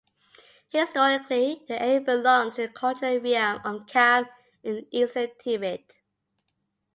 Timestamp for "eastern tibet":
4.89-5.93